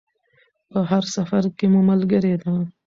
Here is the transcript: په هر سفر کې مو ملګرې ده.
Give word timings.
په 0.71 0.79
هر 0.89 1.03
سفر 1.15 1.43
کې 1.57 1.65
مو 1.71 1.81
ملګرې 1.89 2.35
ده. 2.41 2.53